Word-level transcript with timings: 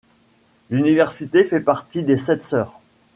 L'université 0.71 1.43
fait 1.45 1.59
partie 1.59 2.03
des 2.03 2.17
Sept 2.17 2.41
Sœurs. 2.41 2.73